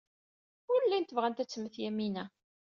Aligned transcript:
Ur 0.73 0.81
llint 0.87 1.15
bɣant 1.15 1.41
ad 1.43 1.49
temmet 1.49 1.75
Yamina. 1.83 2.25